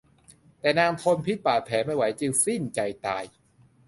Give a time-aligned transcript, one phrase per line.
[0.59, 3.23] แต่นางทนพิษบาดแผลไม่ไหวจึงสิ้นใจตาย